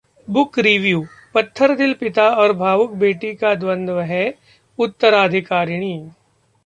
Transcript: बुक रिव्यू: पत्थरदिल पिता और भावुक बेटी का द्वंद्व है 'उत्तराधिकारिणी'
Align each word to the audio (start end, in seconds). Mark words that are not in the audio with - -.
बुक 0.27 0.57
रिव्यू: 0.59 1.01
पत्थरदिल 1.35 1.93
पिता 1.93 2.27
और 2.35 2.53
भावुक 2.53 2.91
बेटी 3.03 3.33
का 3.35 3.53
द्वंद्व 3.55 3.99
है 4.03 4.25
'उत्तराधिकारिणी' 4.79 5.97